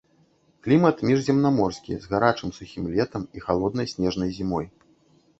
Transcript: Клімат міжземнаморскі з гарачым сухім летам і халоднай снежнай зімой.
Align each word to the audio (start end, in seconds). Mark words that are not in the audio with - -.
Клімат 0.67 1.01
міжземнаморскі 1.09 1.97
з 2.05 2.09
гарачым 2.13 2.53
сухім 2.59 2.87
летам 2.93 3.27
і 3.41 3.43
халоднай 3.49 3.87
снежнай 3.93 4.33
зімой. 4.39 4.65